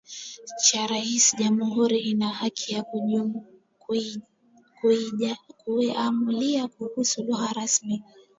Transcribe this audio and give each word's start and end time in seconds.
cha 0.63 0.87
rais 0.87 1.35
Jamhuri 1.37 1.99
ina 1.99 2.29
haki 2.29 2.73
ya 2.73 2.85
kujiamulia 5.63 6.67
kuhusu 6.67 7.23
lugha 7.23 7.47
rasmi 7.47 8.03